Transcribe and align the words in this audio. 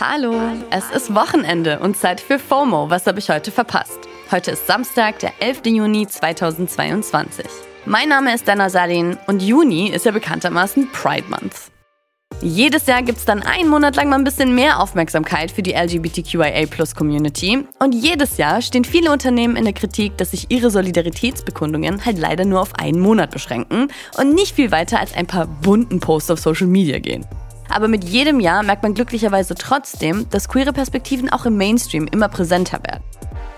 Hallo, 0.00 0.32
es 0.70 0.90
ist 0.90 1.12
Wochenende 1.12 1.80
und 1.80 1.96
Zeit 1.96 2.20
für 2.20 2.38
FOMO. 2.38 2.88
Was 2.88 3.08
habe 3.08 3.18
ich 3.18 3.30
heute 3.30 3.50
verpasst? 3.50 3.98
Heute 4.30 4.52
ist 4.52 4.64
Samstag, 4.68 5.18
der 5.18 5.32
11. 5.40 5.62
Juni 5.66 6.06
2022. 6.06 7.44
Mein 7.84 8.08
Name 8.08 8.32
ist 8.32 8.46
Dana 8.46 8.70
Salin 8.70 9.18
und 9.26 9.42
Juni 9.42 9.88
ist 9.88 10.06
ja 10.06 10.12
bekanntermaßen 10.12 10.88
Pride 10.92 11.26
Month. 11.28 11.72
Jedes 12.40 12.86
Jahr 12.86 13.02
gibt 13.02 13.18
es 13.18 13.24
dann 13.24 13.42
einen 13.42 13.68
Monat 13.68 13.96
lang 13.96 14.08
mal 14.08 14.20
ein 14.20 14.22
bisschen 14.22 14.54
mehr 14.54 14.78
Aufmerksamkeit 14.78 15.50
für 15.50 15.62
die 15.62 15.72
LGBTQIA-Plus-Community. 15.72 17.66
Und 17.80 17.92
jedes 17.92 18.36
Jahr 18.36 18.62
stehen 18.62 18.84
viele 18.84 19.10
Unternehmen 19.10 19.56
in 19.56 19.64
der 19.64 19.74
Kritik, 19.74 20.16
dass 20.16 20.30
sich 20.30 20.46
ihre 20.48 20.70
Solidaritätsbekundungen 20.70 22.04
halt 22.04 22.18
leider 22.18 22.44
nur 22.44 22.60
auf 22.60 22.76
einen 22.76 23.00
Monat 23.00 23.32
beschränken 23.32 23.88
und 24.16 24.32
nicht 24.32 24.54
viel 24.54 24.70
weiter 24.70 25.00
als 25.00 25.12
ein 25.16 25.26
paar 25.26 25.48
bunten 25.48 25.98
Posts 25.98 26.30
auf 26.30 26.38
Social 26.38 26.68
Media 26.68 27.00
gehen. 27.00 27.26
Aber 27.68 27.88
mit 27.88 28.04
jedem 28.04 28.40
Jahr 28.40 28.62
merkt 28.62 28.82
man 28.82 28.94
glücklicherweise 28.94 29.54
trotzdem, 29.54 30.28
dass 30.30 30.48
queere 30.48 30.72
Perspektiven 30.72 31.30
auch 31.30 31.46
im 31.46 31.56
Mainstream 31.56 32.06
immer 32.06 32.28
präsenter 32.28 32.80
werden. 32.82 33.02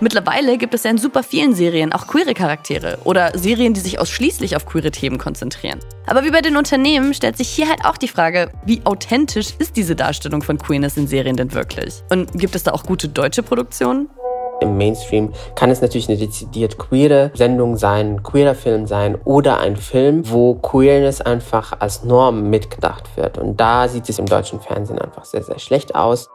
Mittlerweile 0.03 0.57
gibt 0.57 0.73
es 0.73 0.83
ja 0.83 0.89
in 0.89 0.97
super 0.97 1.21
vielen 1.21 1.53
Serien 1.53 1.93
auch 1.93 2.07
queere 2.07 2.33
Charaktere 2.33 2.97
oder 3.03 3.37
Serien, 3.37 3.75
die 3.75 3.79
sich 3.79 3.99
ausschließlich 3.99 4.55
auf 4.55 4.65
queere 4.65 4.89
Themen 4.89 5.19
konzentrieren. 5.19 5.79
Aber 6.07 6.23
wie 6.23 6.31
bei 6.31 6.41
den 6.41 6.57
Unternehmen 6.57 7.13
stellt 7.13 7.37
sich 7.37 7.49
hier 7.49 7.69
halt 7.69 7.85
auch 7.85 7.97
die 7.97 8.07
Frage, 8.07 8.49
wie 8.65 8.81
authentisch 8.83 9.53
ist 9.59 9.77
diese 9.77 9.95
Darstellung 9.95 10.41
von 10.41 10.57
Queerness 10.57 10.97
in 10.97 11.05
Serien 11.05 11.35
denn 11.35 11.53
wirklich? 11.53 12.01
Und 12.09 12.31
gibt 12.33 12.55
es 12.55 12.63
da 12.63 12.71
auch 12.71 12.83
gute 12.83 13.09
deutsche 13.09 13.43
Produktionen? 13.43 14.09
Im 14.61 14.77
Mainstream 14.77 15.33
kann 15.55 15.71
es 15.71 15.81
natürlich 15.81 16.07
eine 16.07 16.19
dezidiert 16.19 16.77
queere 16.77 17.31
Sendung 17.33 17.77
sein, 17.77 18.15
ein 18.15 18.23
queerer 18.23 18.53
Film 18.53 18.85
sein 18.85 19.17
oder 19.25 19.59
ein 19.59 19.75
Film, 19.75 20.29
wo 20.29 20.53
Queerness 20.53 21.19
einfach 21.19 21.73
als 21.79 22.03
Norm 22.03 22.49
mitgedacht 22.49 23.17
wird. 23.17 23.39
Und 23.39 23.59
da 23.59 23.87
sieht 23.87 24.07
es 24.07 24.19
im 24.19 24.27
deutschen 24.27 24.61
Fernsehen 24.61 24.99
einfach 24.99 25.25
sehr, 25.25 25.41
sehr 25.41 25.57
schlecht 25.57 25.95
aus. 25.95 26.29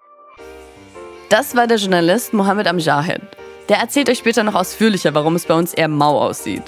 Das 1.28 1.54
war 1.54 1.68
der 1.68 1.76
Journalist 1.76 2.34
Mohammed 2.34 2.66
Amjahid. 2.66 3.22
Der 3.68 3.78
erzählt 3.78 4.10
euch 4.10 4.18
später 4.18 4.42
noch 4.42 4.54
ausführlicher, 4.54 5.14
warum 5.14 5.36
es 5.36 5.46
bei 5.46 5.54
uns 5.54 5.72
eher 5.72 5.88
mau 5.88 6.20
aussieht. 6.20 6.64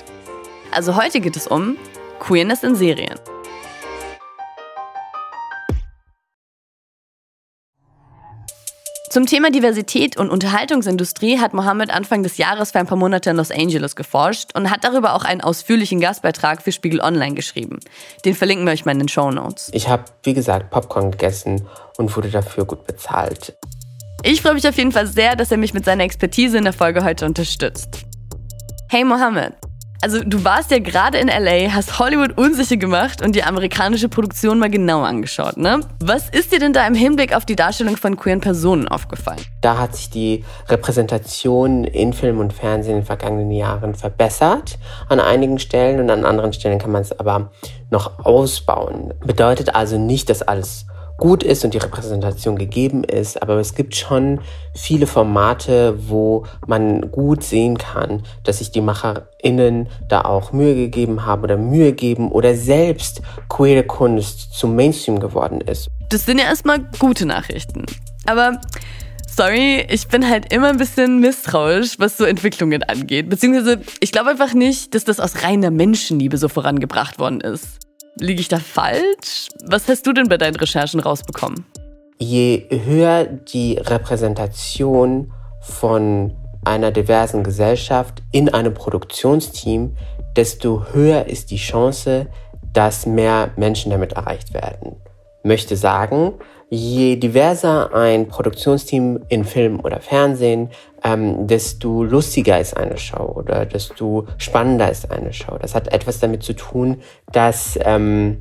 Also 0.71 0.97
heute 0.97 1.21
geht 1.21 1.37
es 1.37 1.49
um 1.49 1.77
Queerness 2.21 2.63
in 2.63 2.77
Serien. 2.77 3.19
Zum 9.19 9.27
Thema 9.27 9.51
Diversität 9.51 10.17
und 10.17 10.31
Unterhaltungsindustrie 10.31 11.41
hat 11.41 11.53
Mohammed 11.53 11.91
Anfang 11.91 12.23
des 12.23 12.39
Jahres 12.39 12.71
für 12.71 12.79
ein 12.79 12.87
paar 12.87 12.97
Monate 12.97 13.31
in 13.31 13.37
Los 13.37 13.51
Angeles 13.51 13.97
geforscht 13.97 14.51
und 14.55 14.71
hat 14.71 14.85
darüber 14.85 15.15
auch 15.15 15.25
einen 15.25 15.41
ausführlichen 15.41 15.99
Gastbeitrag 15.99 16.63
für 16.63 16.71
Spiegel 16.71 17.01
Online 17.01 17.35
geschrieben. 17.35 17.81
Den 18.25 18.37
verlinken 18.37 18.65
wir 18.65 18.73
euch 18.73 18.85
mal 18.85 18.93
in 18.93 19.01
den 19.01 19.09
Show 19.09 19.33
Notes. 19.33 19.71
Ich 19.73 19.89
habe, 19.89 20.05
wie 20.23 20.35
gesagt, 20.35 20.71
Popcorn 20.71 21.11
gegessen 21.11 21.67
und 21.97 22.17
wurde 22.17 22.31
dafür 22.31 22.65
gut 22.65 22.87
bezahlt. 22.87 23.57
Ich 24.23 24.41
freue 24.41 24.55
mich 24.55 24.69
auf 24.69 24.77
jeden 24.77 24.93
Fall 24.93 25.09
sehr, 25.09 25.35
dass 25.35 25.51
er 25.51 25.57
mich 25.57 25.75
mit 25.75 25.85
seiner 25.85 26.05
Expertise 26.05 26.57
in 26.57 26.63
der 26.63 26.73
Folge 26.73 27.03
heute 27.03 27.27
unterstützt. 27.27 27.89
Hey 28.89 29.03
Mohammed, 29.03 29.55
also 30.01 30.23
du 30.25 30.45
warst 30.45 30.71
ja 30.71 30.79
gerade 30.79 31.19
in 31.19 31.29
LA, 31.29 31.73
hast 31.73 31.99
Hollywood 31.99 32.39
unsicher 32.39 32.77
gemacht 32.77 33.21
und 33.23 33.35
die 33.35 33.43
amerikanische 33.43 34.09
Produktion 34.09 34.59
mal 34.59 34.71
genau 34.71 35.03
angeschaut, 35.03 35.57
ne? 35.57 35.81
Was 36.01 36.29
ist 36.29 36.53
dir 36.53 36.61
denn 36.61 36.73
da 36.73 36.87
im 36.87 36.95
Hinblick 36.95 37.35
auf 37.35 37.45
die 37.45 37.57
Darstellung 37.57 37.97
von 37.97 38.17
queeren 38.17 38.41
Personen 38.41 38.87
aufgefallen? 38.87 39.41
Da 39.61 39.79
hat 39.79 39.97
sich 39.97 40.11
die 40.11 40.45
Repräsentation 40.69 41.85
in 41.85 42.13
Film 42.13 42.39
und 42.39 42.53
Fernsehen 42.53 42.97
in 42.97 43.01
den 43.01 43.07
vergangenen 43.07 43.51
Jahren 43.51 43.95
verbessert 43.95 44.79
an 45.09 45.21
einigen 45.21 45.59
Stellen 45.59 46.01
und 46.01 46.11
an 46.11 46.25
anderen 46.25 46.53
Stellen 46.53 46.79
kann 46.79 46.93
man 46.93 47.03
es 47.03 47.19
aber 47.19 47.51
noch 47.91 48.25
ausbauen. 48.25 49.15
Bedeutet 49.25 49.75
also 49.75 49.99
nicht, 49.99 50.31
dass 50.31 50.43
alles 50.43 50.87
gut 51.19 51.43
ist 51.43 51.65
und 51.65 51.75
die 51.75 51.79
Repräsentation 51.79 52.57
gegeben 52.57 53.05
ist, 53.05 53.43
aber 53.43 53.57
es 53.57 53.75
gibt 53.75 53.95
schon 53.95 54.41
viele 54.75 55.07
Formate, 55.07 55.99
wo 56.09 56.47
man 56.67 57.11
gut 57.11 57.45
sehen 57.45 57.77
kann, 57.77 58.23
dass 58.45 58.59
sich 58.59 58.71
die 58.71 58.81
MacherInnen 58.81 59.89
da 60.09 60.23
auch 60.23 60.53
Mühe 60.53 60.75
gegeben 60.75 61.27
haben 61.27 61.43
oder 61.43 61.59
Mühe 61.59 61.93
geben 61.93 62.31
oder 62.31 62.55
selbst 62.55 63.21
queere 63.49 63.83
Kunst 63.83 64.55
zum 64.55 64.77
Mainstream 64.77 65.19
geworden 65.19 65.61
ist. 65.61 65.89
Das 66.09 66.25
sind 66.25 66.39
ja 66.39 66.47
erstmal 66.47 66.89
gute 66.99 67.27
Nachrichten. 67.27 67.85
Aber 68.27 68.61
sorry, 69.27 69.87
ich 69.91 70.07
bin 70.07 70.29
halt 70.29 70.53
immer 70.53 70.69
ein 70.69 70.79
bisschen 70.79 71.19
misstrauisch, 71.19 71.99
was 71.99 72.17
so 72.17 72.25
Entwicklungen 72.25 72.85
angeht. 72.85 73.29
Beziehungsweise 73.29 73.83
ich 74.01 74.13
glaube 74.13 74.31
einfach 74.31 74.55
nicht, 74.55 74.95
dass 74.95 75.05
das 75.05 75.19
aus 75.19 75.43
reiner 75.43 75.73
Menschenliebe 75.73 76.39
so 76.39 76.49
vorangebracht 76.49 77.19
worden 77.19 77.41
ist. 77.41 77.88
Liege 78.21 78.41
ich 78.41 78.49
da 78.49 78.59
falsch? 78.59 79.49
Was 79.65 79.89
hast 79.89 80.07
du 80.07 80.13
denn 80.13 80.29
bei 80.29 80.39
deinen 80.39 80.57
Recherchen 80.57 81.01
rausbekommen? 81.01 81.65
Je 82.19 82.67
höher 82.71 83.25
die 83.25 83.79
Repräsentation 83.79 85.33
von 85.61 86.35
einer 86.65 86.91
diversen 86.91 87.45
Gesellschaft 87.45 88.23
in 88.33 88.49
einem 88.49 88.75
Produktionsteam, 88.75 89.97
desto 90.37 90.87
höher 90.93 91.27
ist 91.27 91.51
die 91.51 91.57
Chance, 91.57 92.27
dass 92.73 93.07
mehr 93.07 93.51
Menschen 93.57 93.91
damit 93.91 94.15
erreicht 94.15 94.53
werden. 94.53 94.97
Möchte 95.45 95.77
sagen, 95.77 96.35
je 96.71 97.17
diverser 97.17 97.95
ein 97.95 98.29
Produktionsteam 98.29 99.21
in 99.29 99.45
Film 99.45 99.81
oder 99.81 100.01
Fernsehen, 100.01 100.71
ähm, 101.03 101.47
desto 101.47 102.03
lustiger 102.03 102.61
ist 102.61 102.77
eine 102.77 102.99
Show 102.99 103.33
oder 103.37 103.65
desto 103.65 104.27
spannender 104.37 104.91
ist 104.91 105.11
eine 105.11 105.33
Show. 105.33 105.57
Das 105.59 105.75
hat 105.75 105.93
etwas 105.93 106.21
damit 106.21 106.43
zu 106.43 106.55
tun, 106.55 107.01
dass 107.33 107.79
ähm, 107.83 108.39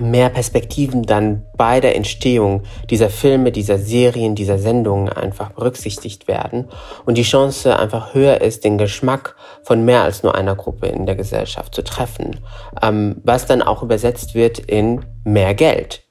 mehr 0.00 0.28
Perspektiven 0.30 1.02
dann 1.04 1.44
bei 1.56 1.80
der 1.80 1.96
Entstehung 1.96 2.62
dieser 2.90 3.08
Filme, 3.08 3.52
dieser 3.52 3.78
Serien, 3.78 4.34
dieser 4.34 4.58
Sendungen 4.58 5.08
einfach 5.08 5.52
berücksichtigt 5.52 6.28
werden 6.28 6.68
und 7.04 7.16
die 7.16 7.22
Chance 7.22 7.78
einfach 7.78 8.14
höher 8.14 8.40
ist, 8.40 8.64
den 8.64 8.78
Geschmack 8.78 9.36
von 9.62 9.84
mehr 9.84 10.02
als 10.02 10.22
nur 10.22 10.34
einer 10.34 10.54
Gruppe 10.54 10.86
in 10.86 11.06
der 11.06 11.16
Gesellschaft 11.16 11.74
zu 11.74 11.82
treffen, 11.82 12.40
ähm, 12.82 13.20
was 13.24 13.46
dann 13.46 13.62
auch 13.62 13.82
übersetzt 13.82 14.34
wird 14.34 14.58
in 14.58 15.04
mehr 15.24 15.54
Geld. 15.54 16.05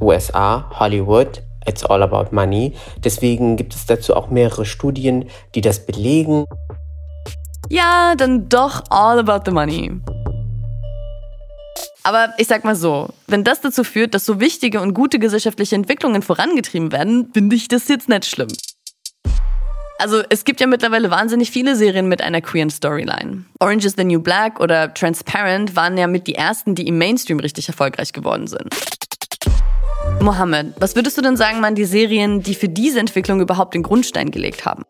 USA, 0.00 0.70
Hollywood, 0.78 1.42
it's 1.66 1.84
all 1.84 2.02
about 2.02 2.34
money. 2.34 2.72
Deswegen 2.98 3.56
gibt 3.56 3.74
es 3.74 3.86
dazu 3.86 4.14
auch 4.14 4.30
mehrere 4.30 4.64
Studien, 4.64 5.28
die 5.54 5.60
das 5.60 5.84
belegen. 5.86 6.44
Ja, 7.68 8.14
dann 8.16 8.48
doch 8.48 8.84
all 8.90 9.18
about 9.18 9.42
the 9.44 9.50
money. 9.50 10.00
Aber 12.04 12.32
ich 12.38 12.46
sag 12.46 12.62
mal 12.64 12.76
so, 12.76 13.08
wenn 13.26 13.42
das 13.42 13.60
dazu 13.60 13.82
führt, 13.82 14.14
dass 14.14 14.24
so 14.24 14.38
wichtige 14.38 14.80
und 14.80 14.94
gute 14.94 15.18
gesellschaftliche 15.18 15.74
Entwicklungen 15.74 16.22
vorangetrieben 16.22 16.92
werden, 16.92 17.30
finde 17.32 17.56
ich 17.56 17.66
das 17.66 17.88
jetzt 17.88 18.08
nicht 18.08 18.26
schlimm. 18.26 18.48
Also 19.98 20.22
es 20.28 20.44
gibt 20.44 20.60
ja 20.60 20.66
mittlerweile 20.66 21.10
wahnsinnig 21.10 21.50
viele 21.50 21.74
Serien 21.74 22.06
mit 22.06 22.20
einer 22.22 22.42
queeren 22.42 22.70
Storyline. 22.70 23.46
Orange 23.60 23.86
is 23.86 23.94
the 23.96 24.04
New 24.04 24.20
Black 24.20 24.60
oder 24.60 24.92
Transparent 24.92 25.74
waren 25.74 25.96
ja 25.96 26.06
mit 26.06 26.26
die 26.26 26.34
ersten, 26.34 26.74
die 26.74 26.86
im 26.86 26.98
Mainstream 26.98 27.40
richtig 27.40 27.66
erfolgreich 27.66 28.12
geworden 28.12 28.46
sind. 28.46 28.68
Mohammed, 30.20 30.74
was 30.80 30.96
würdest 30.96 31.16
du 31.16 31.22
denn 31.22 31.36
sagen, 31.36 31.62
waren 31.62 31.74
die 31.74 31.84
Serien, 31.84 32.42
die 32.42 32.54
für 32.54 32.68
diese 32.68 32.98
Entwicklung 32.98 33.40
überhaupt 33.40 33.74
den 33.74 33.82
Grundstein 33.82 34.30
gelegt 34.30 34.64
haben? 34.64 34.84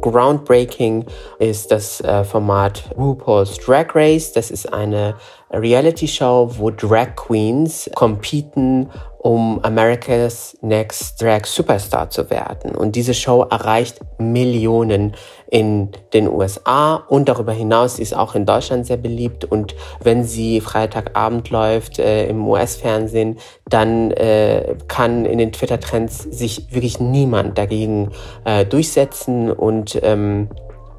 Groundbreaking 0.00 1.04
ist 1.38 1.70
das 1.70 2.00
äh, 2.00 2.24
Format 2.24 2.90
RuPaul's 2.96 3.58
Drag 3.58 3.94
Race. 3.94 4.32
Das 4.32 4.50
ist 4.50 4.72
eine 4.72 5.14
Reality-Show, 5.52 6.52
wo 6.58 6.70
Drag 6.70 7.16
Queens 7.16 7.90
competen 7.94 8.88
um 9.22 9.62
America's 9.62 10.56
Next 10.62 11.20
Drag 11.20 11.44
Superstar 11.44 12.08
zu 12.08 12.30
werden. 12.30 12.74
Und 12.74 12.96
diese 12.96 13.12
Show 13.12 13.42
erreicht 13.42 14.00
Millionen 14.18 15.14
in 15.50 15.90
den 16.14 16.26
USA 16.26 16.94
und 16.94 17.28
darüber 17.28 17.52
hinaus 17.52 17.98
ist 17.98 18.16
auch 18.16 18.34
in 18.34 18.46
Deutschland 18.46 18.86
sehr 18.86 18.96
beliebt. 18.96 19.44
Und 19.44 19.74
wenn 20.02 20.24
sie 20.24 20.62
Freitagabend 20.62 21.50
läuft 21.50 21.98
äh, 21.98 22.28
im 22.28 22.48
US-Fernsehen, 22.48 23.38
dann 23.68 24.10
äh, 24.12 24.74
kann 24.88 25.26
in 25.26 25.36
den 25.36 25.52
Twitter-Trends 25.52 26.22
sich 26.22 26.72
wirklich 26.72 26.98
niemand 26.98 27.58
dagegen 27.58 28.12
äh, 28.46 28.64
durchsetzen 28.64 29.52
und 29.52 30.00
ähm, 30.02 30.48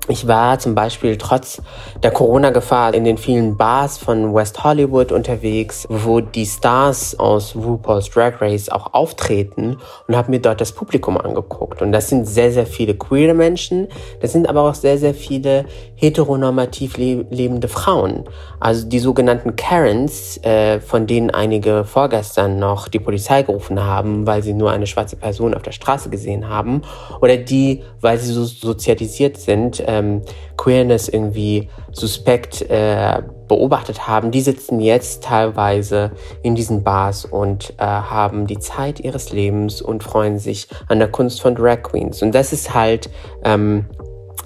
ich 0.07 0.27
war 0.27 0.57
zum 0.57 0.73
Beispiel 0.73 1.15
trotz 1.17 1.61
der 2.01 2.09
Corona-Gefahr 2.09 2.95
in 2.95 3.03
den 3.03 3.17
vielen 3.17 3.55
Bars 3.55 3.99
von 3.99 4.33
West 4.33 4.63
Hollywood 4.63 5.11
unterwegs, 5.11 5.85
wo 5.89 6.21
die 6.21 6.45
Stars 6.47 7.19
aus 7.19 7.55
RuPaul's 7.55 8.09
Drag 8.09 8.41
Race 8.41 8.69
auch 8.69 8.93
auftreten 8.93 9.77
und 10.07 10.15
habe 10.15 10.31
mir 10.31 10.41
dort 10.41 10.59
das 10.59 10.71
Publikum 10.71 11.17
angeguckt. 11.17 11.83
Und 11.83 11.91
das 11.91 12.09
sind 12.09 12.27
sehr, 12.27 12.51
sehr 12.51 12.65
viele 12.65 12.95
queere 12.95 13.35
Menschen, 13.35 13.87
das 14.21 14.31
sind 14.31 14.49
aber 14.49 14.63
auch 14.63 14.73
sehr, 14.73 14.97
sehr 14.97 15.13
viele 15.13 15.65
heteronormativ 15.95 16.97
le 16.97 17.25
lebende 17.29 17.67
Frauen. 17.67 18.23
Also 18.59 18.87
die 18.87 18.99
sogenannten 18.99 19.55
Karens, 19.55 20.37
äh, 20.43 20.79
von 20.79 21.05
denen 21.05 21.29
einige 21.29 21.85
vorgestern 21.85 22.57
noch 22.57 22.87
die 22.87 22.99
Polizei 22.99 23.43
gerufen 23.43 23.83
haben, 23.83 24.25
weil 24.25 24.41
sie 24.41 24.53
nur 24.53 24.71
eine 24.71 24.87
schwarze 24.87 25.15
Person 25.15 25.53
auf 25.53 25.61
der 25.61 25.71
Straße 25.71 26.09
gesehen 26.09 26.49
haben. 26.49 26.81
Oder 27.21 27.37
die, 27.37 27.83
weil 28.01 28.17
sie 28.17 28.33
so 28.33 28.45
sozialisiert 28.45 29.37
sind, 29.37 29.79
ähm, 29.91 30.21
Queerness 30.57 31.09
irgendwie 31.09 31.69
suspekt 31.91 32.61
äh, 32.69 33.21
beobachtet 33.47 34.07
haben, 34.07 34.31
die 34.31 34.41
sitzen 34.41 34.79
jetzt 34.79 35.23
teilweise 35.23 36.11
in 36.41 36.55
diesen 36.55 36.83
Bars 36.83 37.25
und 37.25 37.73
äh, 37.77 37.83
haben 37.83 38.47
die 38.47 38.59
Zeit 38.59 39.01
ihres 39.01 39.33
Lebens 39.33 39.81
und 39.81 40.03
freuen 40.03 40.39
sich 40.39 40.67
an 40.87 40.99
der 40.99 41.09
Kunst 41.09 41.41
von 41.41 41.55
Drag 41.55 41.83
Queens. 41.83 42.21
Und 42.21 42.33
das 42.33 42.53
ist 42.53 42.73
halt 42.73 43.09
ähm, 43.43 43.87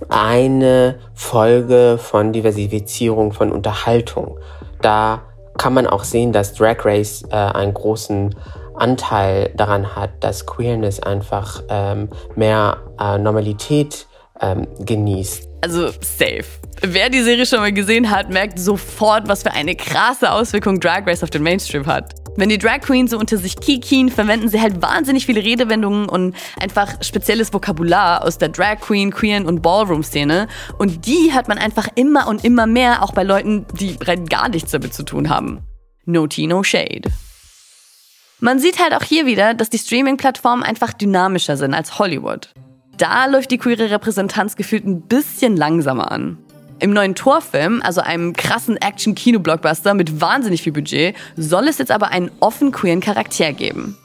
eine 0.10 0.96
Folge 1.14 2.00
von 2.02 2.34
Diversifizierung 2.34 3.32
von 3.32 3.52
Unterhaltung. 3.52 4.40
Da 4.82 5.22
kann 5.58 5.74
man 5.74 5.88
auch 5.88 6.04
sehen, 6.04 6.32
dass 6.32 6.54
Drag 6.54 6.84
Race 6.84 7.24
äh, 7.30 7.36
einen 7.36 7.74
großen 7.74 8.36
Anteil 8.76 9.52
daran 9.56 9.96
hat, 9.96 10.10
dass 10.20 10.46
Queerness 10.46 11.00
einfach 11.00 11.64
ähm, 11.70 12.10
mehr 12.36 12.78
äh, 13.00 13.18
Normalität 13.18 14.08
ähm, 14.42 14.68
genießt. 14.80 15.48
Also 15.62 15.88
safe. 16.02 16.46
Wer 16.82 17.10
die 17.10 17.22
Serie 17.22 17.46
schon 17.46 17.60
mal 17.60 17.72
gesehen 17.72 18.12
hat, 18.12 18.30
merkt 18.30 18.60
sofort, 18.60 19.28
was 19.28 19.44
für 19.44 19.52
eine 19.52 19.76
krasse 19.76 20.32
Auswirkung 20.32 20.80
Drag 20.80 21.08
Race 21.08 21.24
auf 21.24 21.30
den 21.30 21.44
Mainstream 21.44 21.86
hat. 21.86 22.14
Wenn 22.38 22.50
die 22.50 22.58
Drag 22.58 22.82
Queens 22.82 23.12
so 23.12 23.18
unter 23.18 23.38
sich 23.38 23.56
kikien, 23.56 24.10
verwenden 24.10 24.50
sie 24.50 24.60
halt 24.60 24.82
wahnsinnig 24.82 25.26
viele 25.26 25.42
Redewendungen 25.42 26.10
und 26.10 26.36
einfach 26.60 27.02
spezielles 27.02 27.54
Vokabular 27.54 28.24
aus 28.26 28.38
der 28.38 28.50
Drag 28.50 28.82
Queen, 28.82 29.12
Queeren 29.12 29.46
und 29.46 29.62
Ballroom-Szene. 29.62 30.48
Und 30.78 31.06
die 31.06 31.32
hört 31.32 31.48
man 31.48 31.58
einfach 31.58 31.88
immer 31.96 32.28
und 32.28 32.44
immer 32.44 32.68
mehr, 32.68 33.04
auch 33.04 33.14
bei 33.14 33.24
Leuten, 33.24 33.66
die 33.80 33.98
rein 34.02 34.26
gar 34.26 34.50
nichts 34.50 34.72
damit 34.72 34.94
zu 34.94 35.04
tun 35.04 35.30
haben. 35.30 35.62
No 36.04 36.28
tea, 36.28 36.46
no 36.46 36.62
shade. 36.62 37.10
Man 38.42 38.60
sieht 38.60 38.80
halt 38.80 38.94
auch 38.94 39.04
hier 39.04 39.26
wieder, 39.26 39.54
dass 39.54 39.70
die 39.70 39.80
Streaming-Plattformen 39.80 40.62
einfach 40.62 40.92
dynamischer 40.92 41.56
sind 41.56 41.74
als 41.74 42.00
Hollywood. 42.00 42.50
Da 42.98 43.26
läuft 43.26 43.52
die 43.52 43.58
queere 43.58 43.92
Repräsentanz 43.92 44.56
gefühlt 44.56 44.86
ein 44.86 45.02
bisschen 45.02 45.58
langsamer 45.58 46.12
an. 46.12 46.38
Im 46.80 46.92
neuen 46.92 47.16
Torfilm, 47.16 47.82
also 47.84 48.02
einem 48.02 48.34
krassen 48.34 48.78
Action-Kino-Blockbuster 48.78 49.94
mit 49.94 50.22
wahnsinnig 50.22 50.62
viel 50.62 50.72
Budget, 50.72 51.16
soll 51.36 51.68
es 51.68 51.78
jetzt 51.78 51.92
aber 51.92 52.10
einen 52.10 52.32
offen 52.40 52.72
queeren 52.72 53.02
Charakter 53.02 53.52
geben. 53.54 53.98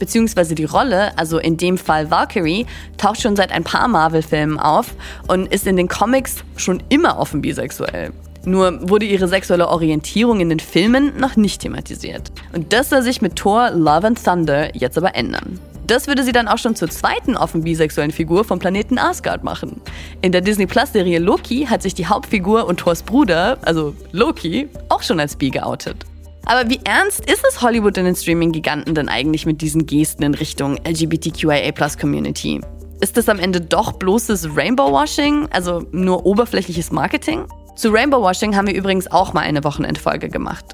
Beziehungsweise 0.00 0.56
die 0.56 0.64
Rolle, 0.64 1.16
also 1.16 1.38
in 1.38 1.56
dem 1.56 1.78
Fall 1.78 2.10
Valkyrie, 2.10 2.66
taucht 2.98 3.22
schon 3.22 3.36
seit 3.36 3.52
ein 3.52 3.62
paar 3.62 3.86
Marvel-Filmen 3.86 4.58
auf 4.58 4.94
und 5.28 5.52
ist 5.52 5.66
in 5.68 5.76
den 5.76 5.86
Comics 5.86 6.38
schon 6.56 6.82
immer 6.88 7.18
offen 7.18 7.40
bisexuell. 7.40 8.12
Nur 8.44 8.88
wurde 8.88 9.06
ihre 9.06 9.28
sexuelle 9.28 9.68
Orientierung 9.68 10.40
in 10.40 10.48
den 10.48 10.58
Filmen 10.58 11.16
noch 11.18 11.36
nicht 11.36 11.60
thematisiert. 11.60 12.32
Und 12.52 12.72
das 12.72 12.90
soll 12.90 13.02
sich 13.02 13.22
mit 13.22 13.36
Thor 13.36 13.70
Love 13.70 14.08
and 14.08 14.24
Thunder 14.24 14.74
jetzt 14.74 14.98
aber 14.98 15.14
ändern. 15.14 15.60
Das 15.92 16.06
würde 16.06 16.22
sie 16.22 16.32
dann 16.32 16.48
auch 16.48 16.56
schon 16.56 16.74
zur 16.74 16.88
zweiten 16.88 17.36
offen 17.36 17.64
bisexuellen 17.64 18.12
Figur 18.12 18.44
vom 18.44 18.58
Planeten 18.58 18.96
Asgard 18.96 19.44
machen. 19.44 19.82
In 20.22 20.32
der 20.32 20.40
Disney 20.40 20.64
Plus 20.64 20.90
Serie 20.90 21.18
Loki 21.18 21.66
hat 21.66 21.82
sich 21.82 21.92
die 21.92 22.06
Hauptfigur 22.06 22.66
und 22.66 22.80
Thors 22.80 23.02
Bruder, 23.02 23.58
also 23.60 23.94
Loki, 24.10 24.70
auch 24.88 25.02
schon 25.02 25.20
als 25.20 25.36
bi 25.36 25.50
geoutet. 25.50 26.06
Aber 26.46 26.70
wie 26.70 26.80
ernst 26.84 27.30
ist 27.30 27.44
es 27.46 27.60
Hollywood 27.60 27.98
in 27.98 28.06
den 28.06 28.16
Streaming-Giganten 28.16 28.94
denn 28.94 29.10
eigentlich 29.10 29.44
mit 29.44 29.60
diesen 29.60 29.84
Gesten 29.84 30.22
in 30.22 30.32
Richtung 30.32 30.78
LGBTQIA-Plus-Community? 30.82 32.62
Ist 33.02 33.18
das 33.18 33.28
am 33.28 33.38
Ende 33.38 33.60
doch 33.60 33.92
bloßes 33.92 34.56
Rainbow-Washing, 34.56 35.48
also 35.50 35.84
nur 35.92 36.24
oberflächliches 36.24 36.90
Marketing? 36.90 37.44
Zu 37.76 37.90
Rainbow-Washing 37.90 38.56
haben 38.56 38.66
wir 38.66 38.74
übrigens 38.74 39.12
auch 39.12 39.34
mal 39.34 39.42
eine 39.42 39.62
Wochenendfolge 39.62 40.30
gemacht. 40.30 40.64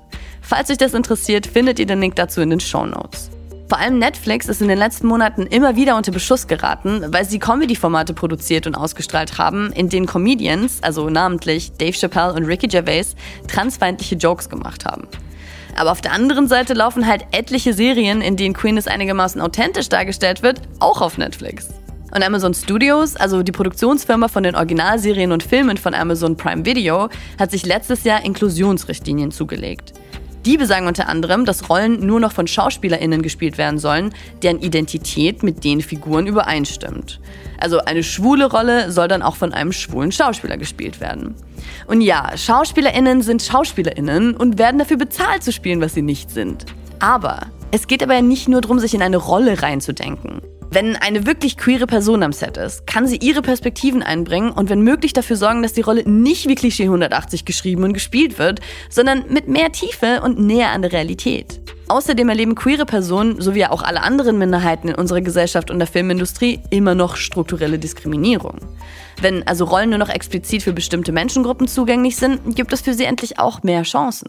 Falls 0.42 0.70
euch 0.70 0.78
das 0.78 0.94
interessiert, 0.94 1.44
findet 1.44 1.80
ihr 1.80 1.86
den 1.86 2.00
Link 2.00 2.14
dazu 2.14 2.40
in 2.40 2.50
den 2.50 2.60
Show 2.60 2.86
Notes. 2.86 3.32
Vor 3.68 3.78
allem 3.78 3.98
Netflix 3.98 4.48
ist 4.48 4.62
in 4.62 4.68
den 4.68 4.78
letzten 4.78 5.06
Monaten 5.06 5.42
immer 5.42 5.76
wieder 5.76 5.98
unter 5.98 6.10
Beschuss 6.10 6.46
geraten, 6.46 7.04
weil 7.08 7.26
sie 7.26 7.38
Comedy-Formate 7.38 8.14
produziert 8.14 8.66
und 8.66 8.74
ausgestrahlt 8.74 9.36
haben, 9.36 9.72
in 9.72 9.90
denen 9.90 10.06
Comedians, 10.06 10.82
also 10.82 11.10
namentlich 11.10 11.72
Dave 11.72 11.92
Chappelle 11.92 12.32
und 12.32 12.46
Ricky 12.46 12.66
Gervais, 12.66 13.14
transfeindliche 13.46 14.14
Jokes 14.14 14.48
gemacht 14.48 14.86
haben. 14.86 15.06
Aber 15.76 15.92
auf 15.92 16.00
der 16.00 16.12
anderen 16.12 16.48
Seite 16.48 16.72
laufen 16.72 17.06
halt 17.06 17.26
etliche 17.30 17.74
Serien, 17.74 18.22
in 18.22 18.36
denen 18.36 18.54
Queerness 18.54 18.86
einigermaßen 18.86 19.38
authentisch 19.42 19.90
dargestellt 19.90 20.42
wird, 20.42 20.62
auch 20.80 21.02
auf 21.02 21.18
Netflix. 21.18 21.68
Und 22.14 22.22
Amazon 22.22 22.54
Studios, 22.54 23.16
also 23.16 23.42
die 23.42 23.52
Produktionsfirma 23.52 24.28
von 24.28 24.44
den 24.44 24.54
Originalserien 24.54 25.30
und 25.30 25.42
Filmen 25.42 25.76
von 25.76 25.92
Amazon 25.92 26.38
Prime 26.38 26.64
Video, 26.64 27.10
hat 27.38 27.50
sich 27.50 27.66
letztes 27.66 28.04
Jahr 28.04 28.24
Inklusionsrichtlinien 28.24 29.30
zugelegt. 29.30 29.92
Die 30.48 30.56
besagen 30.56 30.86
unter 30.86 31.10
anderem, 31.10 31.44
dass 31.44 31.68
Rollen 31.68 32.06
nur 32.06 32.20
noch 32.20 32.32
von 32.32 32.46
SchauspielerInnen 32.46 33.20
gespielt 33.20 33.58
werden 33.58 33.78
sollen, 33.78 34.14
deren 34.42 34.60
Identität 34.60 35.42
mit 35.42 35.62
den 35.62 35.82
Figuren 35.82 36.26
übereinstimmt. 36.26 37.20
Also 37.60 37.80
eine 37.80 38.02
schwule 38.02 38.50
Rolle 38.50 38.90
soll 38.90 39.08
dann 39.08 39.20
auch 39.20 39.36
von 39.36 39.52
einem 39.52 39.72
schwulen 39.72 40.10
Schauspieler 40.10 40.56
gespielt 40.56 41.02
werden. 41.02 41.34
Und 41.86 42.00
ja, 42.00 42.34
SchauspielerInnen 42.34 43.20
sind 43.20 43.42
SchauspielerInnen 43.42 44.34
und 44.38 44.58
werden 44.58 44.78
dafür 44.78 44.96
bezahlt 44.96 45.42
zu 45.42 45.52
spielen, 45.52 45.82
was 45.82 45.92
sie 45.92 46.00
nicht 46.00 46.30
sind. 46.30 46.64
Aber 46.98 47.40
es 47.70 47.86
geht 47.86 48.02
aber 48.02 48.22
nicht 48.22 48.48
nur 48.48 48.62
darum, 48.62 48.78
sich 48.78 48.94
in 48.94 49.02
eine 49.02 49.18
Rolle 49.18 49.62
reinzudenken. 49.62 50.40
Wenn 50.70 50.96
eine 50.96 51.26
wirklich 51.26 51.56
queere 51.56 51.86
Person 51.86 52.22
am 52.22 52.32
Set 52.32 52.58
ist, 52.58 52.86
kann 52.86 53.06
sie 53.06 53.16
ihre 53.16 53.40
Perspektiven 53.40 54.02
einbringen 54.02 54.50
und 54.50 54.68
wenn 54.68 54.82
möglich 54.82 55.14
dafür 55.14 55.36
sorgen, 55.36 55.62
dass 55.62 55.72
die 55.72 55.80
Rolle 55.80 56.06
nicht 56.06 56.46
wie 56.46 56.54
Klischee 56.54 56.84
180 56.84 57.46
geschrieben 57.46 57.84
und 57.84 57.94
gespielt 57.94 58.38
wird, 58.38 58.60
sondern 58.90 59.24
mit 59.30 59.48
mehr 59.48 59.72
Tiefe 59.72 60.20
und 60.22 60.38
näher 60.38 60.70
an 60.70 60.82
der 60.82 60.92
Realität. 60.92 61.60
Außerdem 61.88 62.28
erleben 62.28 62.54
queere 62.54 62.84
Personen, 62.84 63.40
sowie 63.40 63.64
auch 63.64 63.82
alle 63.82 64.02
anderen 64.02 64.36
Minderheiten 64.36 64.88
in 64.88 64.94
unserer 64.94 65.22
Gesellschaft 65.22 65.70
und 65.70 65.78
der 65.78 65.88
Filmindustrie, 65.88 66.60
immer 66.68 66.94
noch 66.94 67.16
strukturelle 67.16 67.78
Diskriminierung. 67.78 68.58
Wenn 69.22 69.46
also 69.48 69.64
Rollen 69.64 69.88
nur 69.88 69.98
noch 69.98 70.10
explizit 70.10 70.62
für 70.62 70.74
bestimmte 70.74 71.12
Menschengruppen 71.12 71.66
zugänglich 71.66 72.16
sind, 72.16 72.54
gibt 72.54 72.74
es 72.74 72.82
für 72.82 72.92
sie 72.92 73.04
endlich 73.04 73.38
auch 73.38 73.62
mehr 73.62 73.84
Chancen. 73.84 74.28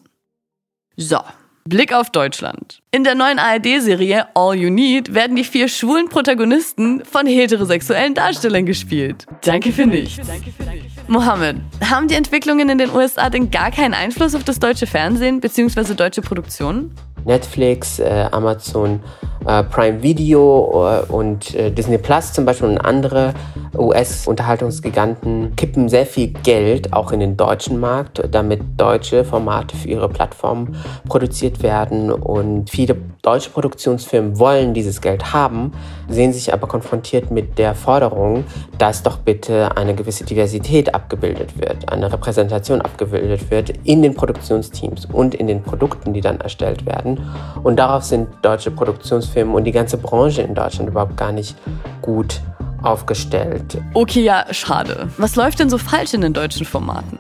So, 0.96 1.20
Blick 1.70 1.94
auf 1.94 2.10
Deutschland. 2.10 2.82
In 2.92 3.04
der 3.04 3.14
neuen 3.14 3.38
ARD-Serie 3.38 4.26
All 4.34 4.56
You 4.56 4.72
Need 4.72 5.14
werden 5.14 5.36
die 5.36 5.44
vier 5.44 5.68
schwulen 5.68 6.10
Protagonisten 6.10 7.06
von 7.06 7.28
heterosexuellen 7.28 8.16
Darstellern 8.16 8.66
gespielt. 8.66 9.28
Danke 9.46 9.72
für 9.72 9.86
nichts. 9.86 10.28
Mohammed, 11.08 11.58
haben 11.88 12.08
die 12.08 12.16
Entwicklungen 12.16 12.70
in 12.70 12.80
den 12.80 12.90
USA 12.90 13.30
denn 13.30 13.52
gar 13.52 13.70
keinen 13.70 13.94
Einfluss 13.94 14.34
auf 14.34 14.44
das 14.44 14.58
deutsche 14.58 14.88
Fernsehen 14.88 15.40
bzw. 15.40 15.94
deutsche 15.94 16.22
Produktionen? 16.22 16.96
Netflix, 17.26 18.00
äh, 18.00 18.28
Amazon 18.32 19.02
äh, 19.46 19.64
Prime 19.64 20.04
Video 20.04 20.88
äh, 20.88 21.12
und 21.12 21.56
äh, 21.56 21.72
Disney 21.72 21.98
Plus 21.98 22.34
zum 22.34 22.46
Beispiel 22.46 22.68
und 22.68 22.78
andere 22.78 23.34
US-Unterhaltungsgiganten 23.78 25.56
kippen 25.56 25.90
sehr 25.90 26.06
viel 26.06 26.28
Geld 26.44 26.92
auch 26.92 27.12
in 27.12 27.20
den 27.20 27.38
deutschen 27.38 27.80
Markt, 27.80 28.22
damit 28.32 28.62
deutsche 28.78 29.24
Formate 29.24 29.78
für 29.78 29.88
ihre 29.88 30.10
Plattformen 30.10 30.76
produziert 31.08 31.64
werden. 31.64 32.12
Und 32.12 32.70
viele 32.70 32.98
deutsche 33.22 33.50
Produktionsfirmen 33.52 34.40
wollen 34.40 34.74
dieses 34.74 35.02
Geld 35.02 35.34
haben, 35.34 35.72
sehen 36.10 36.34
sich 36.34 36.52
aber 36.52 36.68
konfrontiert 36.68 37.32
mit 37.32 37.58
der 37.58 37.76
Forderung, 37.76 38.44
dass 38.78 39.04
doch 39.04 39.18
bitte 39.18 39.78
eine 39.78 39.94
gewisse 39.94 40.26
Diversität 40.26 40.94
abgebildet 40.94 41.60
wird, 41.60 41.92
eine 41.92 42.12
Repräsentation 42.12 42.82
abgebildet 42.82 43.50
wird 43.52 43.74
in 43.84 44.02
den 44.02 44.16
Produktionsteams 44.16 45.06
und 45.06 45.36
in 45.36 45.48
den 45.48 45.62
Produkten, 45.62 46.14
die 46.14 46.22
dann 46.22 46.42
erstellt 46.42 46.86
werden. 46.86 47.20
Und 47.64 47.78
darauf 47.78 48.04
sind 48.04 48.28
deutsche 48.42 48.72
Produktionsfirmen 48.72 49.29
und 49.36 49.64
die 49.64 49.72
ganze 49.72 49.98
Branche 49.98 50.42
in 50.42 50.56
Deutschland 50.56 50.90
überhaupt 50.90 51.18
gar 51.18 51.32
nicht 51.32 51.56
gut 52.02 52.42
aufgestellt. 52.82 53.82
Okay, 53.94 54.22
ja, 54.22 54.46
schade. 54.52 55.10
Was 55.18 55.36
läuft 55.36 55.60
denn 55.60 55.70
so 55.70 55.78
falsch 55.78 56.14
in 56.14 56.22
den 56.22 56.34
deutschen 56.34 56.66
Formaten? 56.66 57.20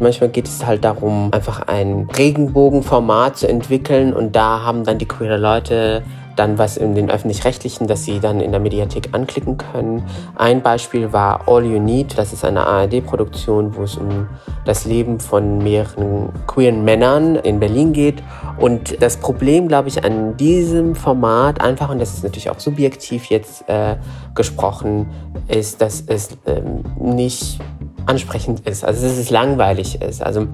Manchmal 0.00 0.28
geht 0.30 0.46
es 0.46 0.66
halt 0.66 0.84
darum, 0.84 1.30
einfach 1.32 1.68
ein 1.68 2.08
Regenbogenformat 2.16 3.38
zu 3.38 3.48
entwickeln 3.48 4.12
und 4.12 4.34
da 4.34 4.62
haben 4.62 4.84
dann 4.84 4.98
die 4.98 5.06
queere 5.06 5.36
Leute 5.36 6.02
dann 6.36 6.58
was 6.58 6.76
in 6.76 6.94
den 6.94 7.10
öffentlich-rechtlichen, 7.10 7.86
das 7.86 8.04
sie 8.04 8.20
dann 8.20 8.40
in 8.40 8.50
der 8.50 8.60
Mediathek 8.60 9.10
anklicken 9.12 9.58
können. 9.58 10.04
Ein 10.36 10.62
Beispiel 10.62 11.12
war 11.12 11.48
All 11.48 11.64
You 11.64 11.80
Need. 11.80 12.18
Das 12.18 12.32
ist 12.32 12.44
eine 12.44 12.66
ARD-Produktion, 12.66 13.76
wo 13.76 13.82
es 13.82 13.96
um 13.96 14.28
das 14.64 14.84
Leben 14.84 15.20
von 15.20 15.58
mehreren 15.58 16.30
queeren 16.46 16.84
Männern 16.84 17.36
in 17.36 17.60
Berlin 17.60 17.92
geht. 17.92 18.22
Und 18.58 19.00
das 19.02 19.16
Problem, 19.16 19.68
glaube 19.68 19.88
ich, 19.88 20.04
an 20.04 20.36
diesem 20.36 20.94
Format 20.94 21.60
einfach, 21.60 21.90
und 21.90 21.98
das 21.98 22.14
ist 22.14 22.24
natürlich 22.24 22.50
auch 22.50 22.60
subjektiv 22.60 23.26
jetzt 23.26 23.68
äh, 23.68 23.96
gesprochen, 24.34 25.10
ist, 25.48 25.80
dass 25.80 26.02
es 26.06 26.36
ähm, 26.46 26.84
nicht 26.98 27.58
ansprechend 28.06 28.60
ist, 28.66 28.84
also 28.84 29.02
dass 29.02 29.16
es 29.16 29.30
langweilig 29.30 30.00
ist. 30.02 30.22
Also 30.22 30.46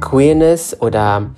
Queerness 0.00 0.76
oder 0.80 1.30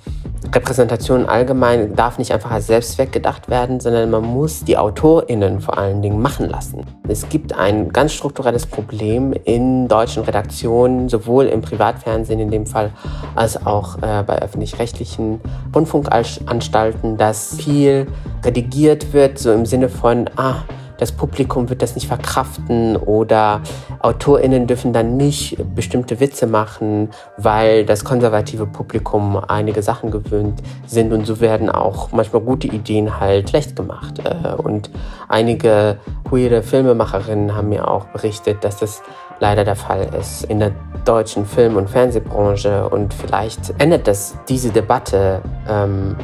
Repräsentation 0.53 1.25
allgemein 1.25 1.95
darf 1.95 2.19
nicht 2.19 2.31
einfach 2.31 2.51
als 2.51 2.67
Selbstzweck 2.67 3.11
gedacht 3.11 3.49
werden, 3.49 3.79
sondern 3.79 4.11
man 4.11 4.23
muss 4.23 4.63
die 4.63 4.77
AutorInnen 4.77 5.61
vor 5.61 5.77
allen 5.77 6.01
Dingen 6.01 6.21
machen 6.21 6.49
lassen. 6.49 6.85
Es 7.07 7.27
gibt 7.27 7.53
ein 7.53 7.89
ganz 7.89 8.13
strukturelles 8.13 8.65
Problem 8.67 9.33
in 9.45 9.87
deutschen 9.87 10.23
Redaktionen, 10.23 11.09
sowohl 11.09 11.45
im 11.45 11.61
Privatfernsehen 11.61 12.39
in 12.39 12.51
dem 12.51 12.67
Fall, 12.67 12.91
als 13.35 13.65
auch 13.65 13.97
äh, 13.97 14.23
bei 14.23 14.41
öffentlich-rechtlichen 14.41 15.41
Rundfunkanstalten, 15.73 17.17
dass 17.17 17.55
viel 17.55 18.07
redigiert 18.45 19.13
wird, 19.13 19.39
so 19.39 19.51
im 19.51 19.65
Sinne 19.65 19.89
von, 19.89 20.29
ah, 20.35 20.63
das 21.03 21.11
Publikum 21.11 21.67
wird 21.67 21.81
das 21.81 21.95
nicht 21.95 22.07
verkraften 22.07 22.95
oder 22.95 23.59
AutorInnen 23.99 24.67
dürfen 24.67 24.93
dann 24.93 25.17
nicht 25.17 25.57
bestimmte 25.75 26.21
Witze 26.21 26.47
machen, 26.47 27.09
weil 27.37 27.85
das 27.85 28.05
konservative 28.05 28.65
Publikum 28.65 29.35
einige 29.35 29.81
Sachen 29.81 30.11
gewöhnt 30.11 30.63
sind 30.87 31.11
und 31.11 31.25
so 31.25 31.41
werden 31.41 31.69
auch 31.69 32.13
manchmal 32.13 32.41
gute 32.41 32.67
Ideen 32.67 33.19
halt 33.19 33.49
schlecht 33.49 33.75
gemacht. 33.75 34.21
Äh, 34.23 34.53
und 34.55 34.91
einige 35.27 35.97
queere 36.23 36.63
Filmemacherinnen 36.63 37.53
haben 37.53 37.67
mir 37.67 37.85
auch 37.89 38.05
berichtet, 38.05 38.63
dass 38.63 38.77
das 38.77 39.01
leider 39.41 39.65
der 39.65 39.75
Fall 39.75 40.07
ist 40.17 40.45
in 40.45 40.59
der 40.59 40.71
deutschen 41.03 41.45
Film- 41.45 41.75
und 41.75 41.89
Fernsehbranche 41.89 42.87
und 42.87 43.13
vielleicht 43.13 43.73
ändert 43.77 44.07
das 44.07 44.37
diese 44.47 44.69
Debatte 44.69 45.41
ähm, 45.67 46.15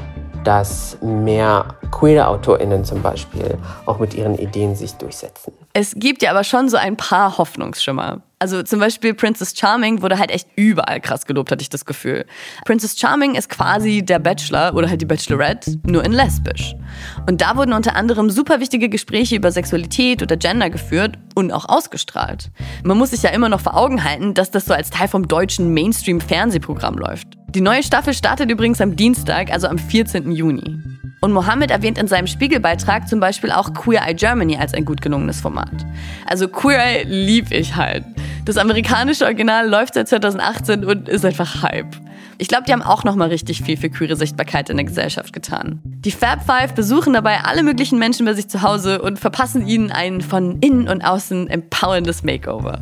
dass 0.43 0.97
mehr 1.01 1.65
queere 1.91 2.27
AutorInnen 2.27 2.85
zum 2.85 3.01
Beispiel 3.01 3.57
auch 3.85 3.99
mit 3.99 4.13
ihren 4.13 4.37
Ideen 4.37 4.75
sich 4.75 4.93
durchsetzen. 4.93 5.53
Es 5.73 5.93
gibt 5.95 6.21
ja 6.21 6.31
aber 6.31 6.43
schon 6.43 6.69
so 6.69 6.77
ein 6.77 6.97
paar 6.97 7.37
Hoffnungsschimmer. 7.37 8.21
Also 8.41 8.63
zum 8.63 8.79
Beispiel 8.79 9.13
Princess 9.13 9.53
Charming 9.57 10.01
wurde 10.01 10.17
halt 10.17 10.31
echt 10.31 10.47
überall 10.55 11.01
krass 11.01 11.25
gelobt, 11.25 11.51
hatte 11.51 11.61
ich 11.61 11.69
das 11.69 11.83
Gefühl. 11.85 12.25
Princess 12.65 12.97
Charming 12.97 13.35
ist 13.35 13.49
quasi 13.49 14.01
der 14.01 14.19
Bachelor 14.19 14.73
oder 14.75 14.89
halt 14.89 15.01
die 15.01 15.05
Bachelorette, 15.05 15.77
nur 15.85 16.05
in 16.05 16.13
lesbisch. 16.13 16.73
Und 17.27 17.41
da 17.41 17.57
wurden 17.57 17.73
unter 17.73 17.97
anderem 17.97 18.29
super 18.29 18.61
wichtige 18.61 18.87
Gespräche 18.87 19.35
über 19.35 19.51
Sexualität 19.51 20.21
oder 20.21 20.37
Gender 20.37 20.69
geführt 20.69 21.17
und 21.35 21.51
auch 21.51 21.67
ausgestrahlt. 21.67 22.49
Man 22.83 22.97
muss 22.97 23.11
sich 23.11 23.23
ja 23.23 23.31
immer 23.31 23.49
noch 23.49 23.59
vor 23.59 23.75
Augen 23.75 24.05
halten, 24.05 24.33
dass 24.33 24.51
das 24.51 24.65
so 24.65 24.73
als 24.73 24.89
Teil 24.89 25.09
vom 25.09 25.27
deutschen 25.27 25.73
Mainstream-Fernsehprogramm 25.73 26.95
läuft. 26.95 27.38
Die 27.55 27.61
neue 27.61 27.81
Staffel 27.81 28.13
startet 28.13 28.51
übrigens 28.51 28.79
am 28.79 28.95
Dienstag, 28.95 29.51
also 29.51 29.67
am 29.67 29.79
14. 29.79 30.31
Juni. 30.31 30.79
Und 31.19 31.33
Mohammed 31.33 31.71
erwähnt 31.71 31.97
in 31.97 32.07
seinem 32.07 32.27
Spiegelbeitrag 32.27 33.09
zum 33.09 33.19
Beispiel 33.19 33.51
auch 33.51 33.73
Queer 33.73 34.03
Eye 34.07 34.13
Germany 34.13 34.55
als 34.57 34.75
ein 34.75 34.85
gut 34.85 35.01
gelungenes 35.01 35.41
Format. 35.41 35.85
Also 36.27 36.47
Queer 36.47 36.77
Eye 36.77 37.03
lieb 37.05 37.51
ich 37.51 37.75
halt. 37.75 38.05
Das 38.45 38.57
amerikanische 38.57 39.25
Original 39.25 39.67
läuft 39.67 39.95
seit 39.95 40.07
2018 40.09 40.85
und 40.85 41.09
ist 41.09 41.25
einfach 41.25 41.63
Hype. 41.63 41.95
Ich 42.37 42.47
glaube, 42.47 42.65
die 42.67 42.71
haben 42.71 42.83
auch 42.83 43.03
nochmal 43.03 43.29
richtig 43.29 43.63
viel 43.63 43.77
für 43.77 43.89
queere 43.89 44.15
Sichtbarkeit 44.15 44.69
in 44.69 44.77
der 44.77 44.85
Gesellschaft 44.85 45.33
getan. 45.33 45.81
Die 45.83 46.11
Fab 46.11 46.45
Five 46.45 46.73
besuchen 46.73 47.13
dabei 47.13 47.41
alle 47.43 47.63
möglichen 47.63 47.97
Menschen 47.97 48.25
bei 48.27 48.33
sich 48.33 48.47
zu 48.47 48.61
Hause 48.61 49.01
und 49.01 49.19
verpassen 49.19 49.67
ihnen 49.67 49.91
ein 49.91 50.21
von 50.21 50.59
innen 50.61 50.87
und 50.87 51.01
außen 51.01 51.49
empowerndes 51.49 52.23
Makeover. 52.23 52.79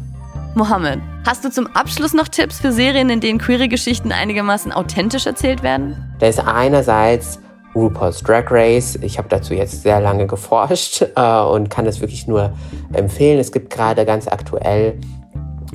Mohammed, 0.58 1.00
hast 1.24 1.46
du 1.46 1.52
zum 1.52 1.68
Abschluss 1.68 2.16
noch 2.16 2.28
Tipps 2.28 2.60
für 2.60 2.72
Serien, 2.72 3.12
in 3.12 3.20
denen 3.20 3.38
queere 3.38 3.68
Geschichten 3.68 4.12
einigermaßen 4.12 4.72
authentisch 4.72 5.28
erzählt 5.28 5.62
werden? 5.62 5.96
Da 6.18 6.26
ist 6.26 6.40
einerseits 6.40 7.40
RuPaul's 7.76 8.24
Drag 8.24 8.46
Race. 8.50 8.98
Ich 9.04 9.20
habe 9.20 9.30
dazu 9.30 9.54
jetzt 9.54 9.84
sehr 9.84 10.02
lange 10.02 10.26
geforscht 10.28 11.06
äh, 11.16 11.42
und 11.42 11.70
kann 11.70 11.86
das 11.86 12.02
wirklich 12.02 12.26
nur 12.26 12.54
empfehlen. 12.92 13.38
Es 13.38 13.52
gibt 13.52 13.70
gerade 13.70 14.04
ganz 14.04 14.28
aktuell 14.28 15.00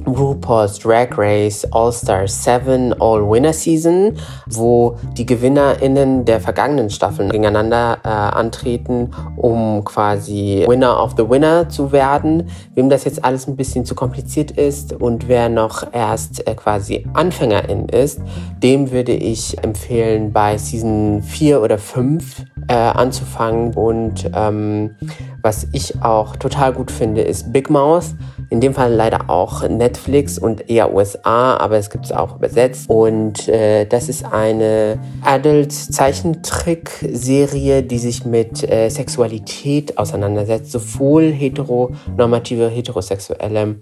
RuPaul's 0.06 0.78
Drag 0.78 1.16
Race 1.16 1.64
All-Star 1.70 2.26
7 2.26 2.94
All-Winner 3.00 3.52
Season, 3.52 4.16
wo 4.46 4.96
die 5.16 5.26
GewinnerInnen 5.26 6.24
der 6.24 6.40
vergangenen 6.40 6.90
Staffeln 6.90 7.30
gegeneinander 7.30 7.98
äh, 8.04 8.08
antreten, 8.08 9.10
um 9.36 9.84
quasi 9.84 10.64
Winner 10.66 11.02
of 11.02 11.14
the 11.16 11.28
Winner 11.28 11.68
zu 11.68 11.92
werden. 11.92 12.48
Wem 12.74 12.88
das 12.88 13.04
jetzt 13.04 13.24
alles 13.24 13.46
ein 13.46 13.56
bisschen 13.56 13.84
zu 13.84 13.94
kompliziert 13.94 14.50
ist 14.52 14.92
und 14.92 15.28
wer 15.28 15.48
noch 15.48 15.92
erst 15.92 16.46
äh, 16.46 16.54
quasi 16.54 17.06
Anfängerin 17.14 17.88
ist, 17.88 18.20
dem 18.62 18.90
würde 18.90 19.12
ich 19.12 19.62
empfehlen, 19.62 20.32
bei 20.32 20.58
Season 20.58 21.22
4 21.22 21.62
oder 21.62 21.78
5 21.78 22.44
äh, 22.68 22.74
anzufangen. 22.74 23.74
Und 23.74 24.30
ähm, 24.34 24.96
was 25.42 25.66
ich 25.72 26.02
auch 26.02 26.36
total 26.36 26.72
gut 26.72 26.90
finde, 26.90 27.22
ist 27.22 27.52
Big 27.52 27.70
Mouth. 27.70 28.14
In 28.52 28.60
dem 28.60 28.74
Fall 28.74 28.92
leider 28.92 29.30
auch 29.30 29.66
Netflix 29.66 30.38
und 30.38 30.68
eher 30.68 30.92
USA, 30.92 31.56
aber 31.56 31.78
es 31.78 31.88
gibt 31.88 32.04
es 32.04 32.12
auch 32.12 32.36
übersetzt. 32.36 32.90
Und 32.90 33.48
äh, 33.48 33.86
das 33.86 34.10
ist 34.10 34.26
eine 34.26 34.98
Adult-Zeichentrick-Serie, 35.22 37.82
die 37.82 37.98
sich 37.98 38.26
mit 38.26 38.70
äh, 38.70 38.90
Sexualität 38.90 39.96
auseinandersetzt, 39.96 40.70
sowohl 40.70 41.32
heteronormative, 41.32 42.68
heterosexuelle 42.68 43.76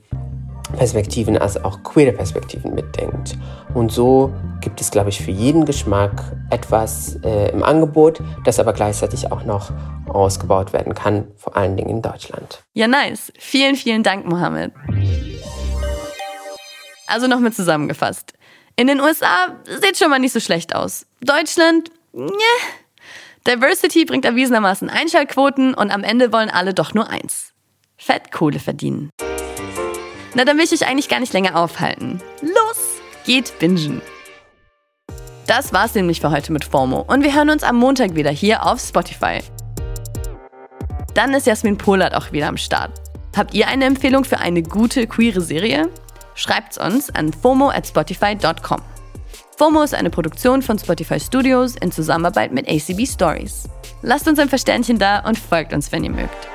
Perspektiven 0.76 1.38
als 1.38 1.62
auch 1.62 1.82
queere 1.82 2.12
Perspektiven 2.12 2.74
mitdenkt. 2.74 3.36
Und 3.74 3.92
so 3.92 4.32
gibt 4.60 4.80
es, 4.80 4.90
glaube 4.90 5.10
ich, 5.10 5.20
für 5.20 5.30
jeden 5.30 5.64
Geschmack 5.64 6.22
etwas 6.50 7.16
äh, 7.24 7.50
im 7.50 7.62
Angebot, 7.62 8.20
das 8.44 8.58
aber 8.58 8.72
gleichzeitig 8.72 9.30
auch 9.30 9.44
noch 9.44 9.70
ausgebaut 10.08 10.72
werden 10.72 10.94
kann, 10.94 11.28
vor 11.36 11.56
allen 11.56 11.76
Dingen 11.76 11.90
in 11.90 12.02
Deutschland. 12.02 12.62
Ja, 12.74 12.88
nice. 12.88 13.32
Vielen, 13.38 13.76
vielen 13.76 14.02
Dank, 14.02 14.26
Mohammed. 14.26 14.72
Also 17.06 17.26
nochmal 17.26 17.52
zusammengefasst. 17.52 18.34
In 18.76 18.86
den 18.86 19.00
USA 19.00 19.56
sieht 19.82 19.98
schon 19.98 20.10
mal 20.10 20.18
nicht 20.18 20.32
so 20.32 20.40
schlecht 20.40 20.74
aus. 20.74 21.06
Deutschland, 21.20 21.90
ne. 22.12 22.30
Diversity 23.46 24.04
bringt 24.04 24.24
erwiesenermaßen 24.24 24.90
Einschaltquoten 24.90 25.74
und 25.74 25.90
am 25.90 26.04
Ende 26.04 26.32
wollen 26.32 26.50
alle 26.50 26.74
doch 26.74 26.94
nur 26.94 27.08
eins. 27.08 27.52
Fettkohle 27.96 28.58
verdienen. 28.58 29.10
Na, 30.34 30.44
dann 30.44 30.56
will 30.56 30.64
ich 30.64 30.72
euch 30.72 30.86
eigentlich 30.86 31.08
gar 31.08 31.20
nicht 31.20 31.32
länger 31.32 31.56
aufhalten. 31.56 32.20
Los, 32.40 33.00
geht 33.24 33.58
bingen. 33.58 34.00
Das 35.46 35.72
war's 35.72 35.94
nämlich 35.96 36.20
für 36.20 36.30
heute 36.30 36.52
mit 36.52 36.64
FOMO 36.64 37.04
und 37.08 37.24
wir 37.24 37.34
hören 37.34 37.50
uns 37.50 37.64
am 37.64 37.76
Montag 37.76 38.14
wieder 38.14 38.30
hier 38.30 38.64
auf 38.64 38.80
Spotify. 38.80 39.40
Dann 41.14 41.34
ist 41.34 41.48
Jasmin 41.48 41.76
Polat 41.76 42.14
auch 42.14 42.30
wieder 42.30 42.46
am 42.46 42.56
Start. 42.56 42.92
Habt 43.36 43.54
ihr 43.54 43.66
eine 43.66 43.86
Empfehlung 43.86 44.24
für 44.24 44.38
eine 44.38 44.62
gute 44.62 45.08
queere 45.08 45.40
Serie? 45.40 45.88
Schreibt's 46.34 46.78
uns 46.78 47.10
an 47.10 47.32
fomo 47.32 47.68
at 47.70 47.86
spotify.com. 47.86 48.80
FOMO 49.58 49.82
ist 49.82 49.94
eine 49.94 50.10
Produktion 50.10 50.62
von 50.62 50.78
Spotify 50.78 51.18
Studios 51.18 51.74
in 51.76 51.90
Zusammenarbeit 51.90 52.52
mit 52.52 52.68
ACB 52.68 53.06
Stories. 53.06 53.68
Lasst 54.02 54.28
uns 54.28 54.38
ein 54.38 54.48
Verständchen 54.48 54.98
da 54.98 55.18
und 55.20 55.38
folgt 55.38 55.72
uns, 55.72 55.90
wenn 55.90 56.04
ihr 56.04 56.10
mögt. 56.10 56.48